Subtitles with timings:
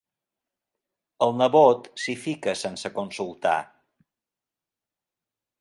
[1.25, 3.55] El nebot s'hi fica sense consultar.